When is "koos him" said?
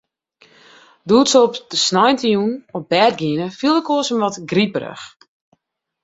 3.87-4.21